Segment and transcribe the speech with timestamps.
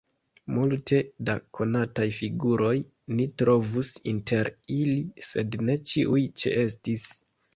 [0.53, 0.99] Multe
[1.29, 2.71] da konataj figuroj
[3.19, 4.97] ni trovus inter ili,
[5.33, 7.07] sed ne ĉiuj ĉeestis.